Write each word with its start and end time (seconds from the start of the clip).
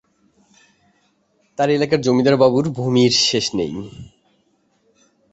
তার 1.59 1.69
এলাকার 1.69 1.99
জমিদার 2.01 2.35
বাবুর 2.37 2.65
ভূমির 2.77 3.13
শেষ 3.27 3.45
নেই। 3.55 3.73